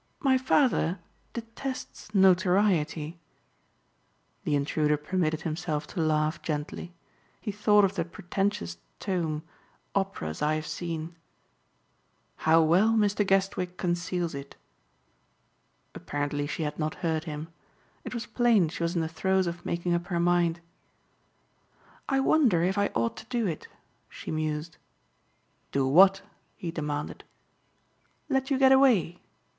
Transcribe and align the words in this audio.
"My 0.19 0.35
father 0.35 0.97
detests 1.33 2.11
notoriety." 2.15 3.19
The 4.45 4.55
intruder 4.55 4.97
permitted 4.97 5.41
himself 5.41 5.85
to 5.93 6.01
laugh 6.01 6.41
gently. 6.41 6.95
He 7.39 7.51
thought 7.51 7.85
of 7.85 7.93
that 7.93 8.11
pretentious 8.11 8.79
tome 8.99 9.43
"Operas 9.93 10.41
I 10.41 10.55
Have 10.55 10.65
Seen." 10.65 11.15
"How 12.37 12.63
well 12.63 12.93
Mr. 12.93 13.23
Guestwick 13.23 13.77
conceals 13.77 14.33
it!" 14.33 14.55
Apparently 15.93 16.47
she 16.47 16.63
had 16.63 16.79
not 16.79 16.95
heard 17.05 17.25
him. 17.25 17.49
It 18.03 18.15
was 18.15 18.25
plain 18.25 18.69
she 18.69 18.81
was 18.81 18.95
in 18.95 19.01
the 19.01 19.07
throes 19.07 19.45
of 19.45 19.63
making 19.67 19.93
up 19.93 20.07
her 20.07 20.19
mind. 20.19 20.61
"I 22.09 22.21
wonder 22.21 22.63
if 22.63 22.75
I 22.75 22.87
ought 22.95 23.17
to 23.17 23.25
do 23.27 23.45
it," 23.45 23.67
she 24.09 24.31
mused. 24.31 24.77
"Do 25.71 25.87
what?" 25.87 26.23
he 26.57 26.71
demanded. 26.71 27.23
"Let 28.29 28.49
you 28.49 28.57
get 28.57 28.71
away. 28.71 29.19